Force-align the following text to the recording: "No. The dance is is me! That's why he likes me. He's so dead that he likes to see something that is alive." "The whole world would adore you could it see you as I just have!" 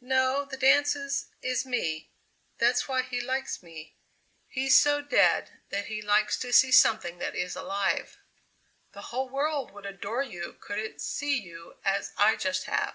"No. 0.00 0.44
The 0.44 0.56
dance 0.56 0.94
is 0.94 1.26
is 1.42 1.66
me! 1.66 2.12
That's 2.58 2.86
why 2.86 3.02
he 3.02 3.20
likes 3.20 3.64
me. 3.64 3.96
He's 4.46 4.76
so 4.78 5.00
dead 5.02 5.58
that 5.70 5.86
he 5.86 6.00
likes 6.00 6.38
to 6.38 6.52
see 6.52 6.70
something 6.70 7.18
that 7.18 7.34
is 7.34 7.56
alive." 7.56 8.16
"The 8.92 9.02
whole 9.10 9.28
world 9.28 9.72
would 9.72 9.84
adore 9.86 10.22
you 10.22 10.52
could 10.60 10.78
it 10.78 11.00
see 11.00 11.36
you 11.36 11.78
as 11.84 12.12
I 12.16 12.36
just 12.36 12.66
have!" 12.66 12.94